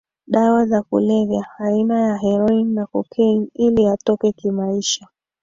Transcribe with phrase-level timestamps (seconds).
[0.27, 5.07] dawa za kulevya aina ya heroine na cocaine ili atoke kimaisha